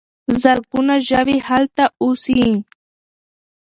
[0.41, 2.43] زرګونه ژوي هلته اوسي.